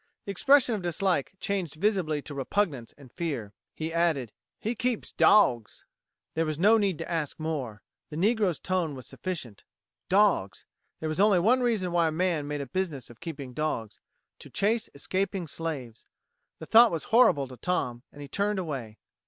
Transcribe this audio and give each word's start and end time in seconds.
The 0.25 0.31
expression 0.31 0.73
of 0.73 0.81
dislike 0.81 1.33
changed 1.39 1.75
visibly 1.75 2.23
to 2.23 2.33
repugnance 2.33 2.91
and 2.97 3.11
fear. 3.11 3.53
He 3.75 3.93
added: 3.93 4.33
"He 4.59 4.73
keeps 4.73 5.11
dawgs!" 5.11 5.85
There 6.33 6.43
was 6.43 6.57
no 6.57 6.79
need 6.79 6.97
to 6.97 7.11
ask 7.11 7.39
more. 7.39 7.83
The 8.09 8.15
negro's 8.15 8.59
tone 8.59 8.95
was 8.95 9.05
sufficient. 9.05 9.63
Dogs! 10.09 10.65
There 11.01 11.09
was 11.09 11.19
only 11.19 11.37
one 11.37 11.61
reason 11.61 11.91
why 11.91 12.07
a 12.07 12.11
man 12.11 12.47
made 12.47 12.61
a 12.61 12.65
business 12.65 13.11
of 13.11 13.19
keeping 13.21 13.53
dogs 13.53 13.99
to 14.39 14.49
chase 14.49 14.89
escaping 14.95 15.45
slaves. 15.45 16.07
The 16.57 16.65
thought 16.65 16.89
was 16.91 17.03
horrible 17.13 17.47
to 17.49 17.57
Tom, 17.57 18.01
and 18.11 18.23
he 18.23 18.27
turned 18.27 18.57
away. 18.57 18.97